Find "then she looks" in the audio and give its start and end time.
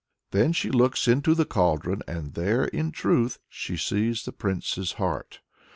0.31-1.07